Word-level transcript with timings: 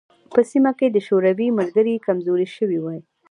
په 0.33 0.39
سیمه 0.51 0.71
کې 0.79 0.87
د 0.91 0.97
شوروي 1.07 1.47
ملګري 1.59 2.03
کمزوري 2.05 2.47
شوي 2.55 2.79
وای. 2.81 2.99